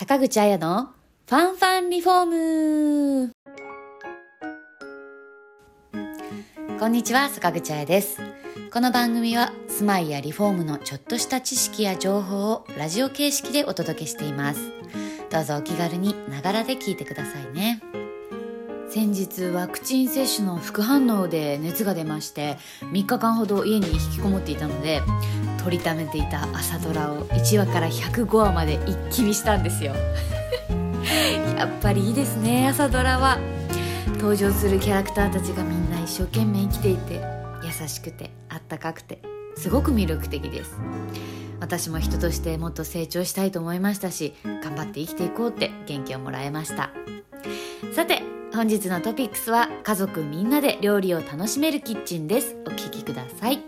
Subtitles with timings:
[0.00, 0.94] 坂口彩の
[1.28, 3.32] ファンファンリフォーム。
[6.78, 8.18] こんにちは坂口彩です。
[8.72, 14.72] この番組は住まいやリフォームのちょっとした知識や情報をラジオ形式でお届けしています。
[15.28, 17.82] どうぞお気軽にながらで聞いてくださいね。
[18.90, 25.00] 先日ワクチン接種の副反応で熱が出まして3日間ほど家に引きこもっていたので
[25.62, 29.94] 撮りためていた朝ドラを1話から105話まで一気見したんですよ。
[31.56, 33.38] やっぱりいいですね朝ドラは。
[34.14, 37.22] 登場するキャラクターたちがみんな一生懸命生きていて
[37.62, 39.22] 優しくてあったかくて
[39.56, 40.76] すごく魅力的です。
[41.60, 44.34] 私も人としてもっと成長したいと思いましたし
[44.64, 46.90] 頑張って生きていこうって元気をもらえました。
[47.94, 52.56] さて本日のトピックスは家族みんなで料理を楽しめるキッチンです。
[52.66, 53.60] お聞きください。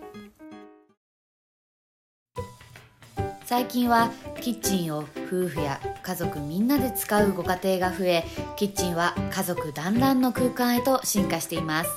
[3.45, 4.11] 最近は
[4.41, 8.25] キッチンを夫婦や家族みんなで使うご家庭が増え
[8.57, 11.91] キッチンは家族団らんの空間へと進化しています。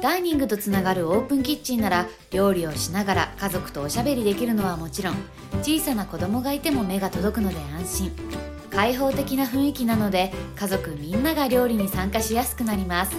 [0.00, 5.14] ダイニングとつながるオープンキッチンなら料理をしながら家族とおしゃべりできるのはもちろん
[5.62, 8.47] 小さな子供がいても目が届くので安心。
[8.78, 13.16] 開放的な雰囲気なので家族みんなが料理に参加しやすくなります。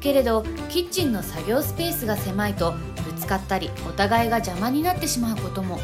[0.00, 2.72] けれどキッチンの作業スペースが狭いと
[3.04, 5.78] ぶつかったりお互いが邪魔になってしまうことも。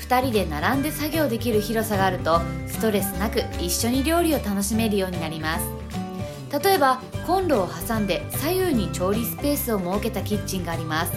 [0.00, 5.66] 2人で並んで作業できる広さがあるとストレスなく一緒に料理を楽しめるようになります。
[6.58, 11.12] 例えばコンロを挟んで左右に調理スペースを設けたキッチンがあります。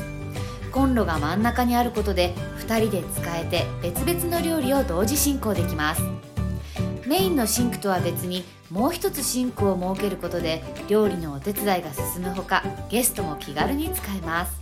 [0.73, 6.32] コンロが真ん中にあることで2人で使えて別々の料理を同時進行できます。
[7.05, 14.61] メインのシンクとは別にもう一つシンクを設けることで料理のお手伝いが進むほかゲストも気軽に使えます。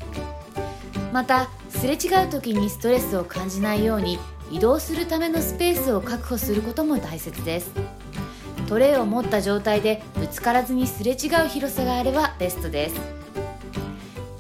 [1.14, 4.17] またすれ違う時にストレスを感じないように
[4.50, 7.72] 移動するためのスペースを確保することも大切です。
[8.67, 12.95] トレイを持った状態でぶつからずにすれ違う広さがあればベストです。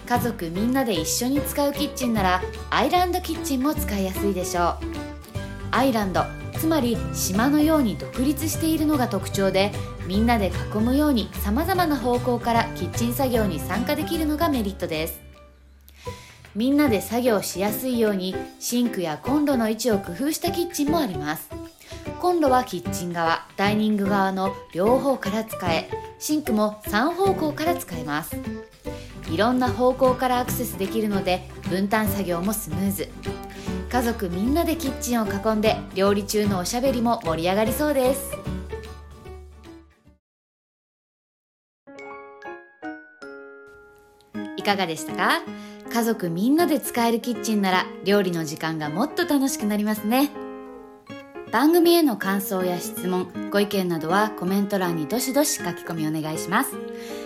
[0.07, 4.77] 家族みんなで一緒に使うキッチンならアイランドキッチンも使いやすいでしょう。
[5.71, 6.25] アイランド
[6.61, 9.71] つまり島のように独立しているのが特徴で
[10.05, 15.19] みんなで囲むようにさまざまな方向からキッチン作業に参加できるのがメリットです。
[16.53, 21.49] みんなで作業しやすいようにシンクやコンロの位置を工夫したキッチンもあります。
[22.19, 25.89] コンロはキッチン側ダイニング側の両方から使え
[26.19, 28.37] シンクも3方向から使えます。
[29.31, 33.09] いろんな方向からアクセスできるので分担作業もスムーズ。
[33.91, 38.37] 家族みんなでキッチンを囲んで料理中のおしゃべりも盛り上がりそうです。
[44.55, 45.41] いかがでしたか？
[45.91, 50.31] 家族みんなで使えるキッチンなら料理の時間がもっと楽しくなりますね。
[51.51, 56.77] 番組への感想や質問ご意見などはコメント欄にどしどし書き込みお願いします。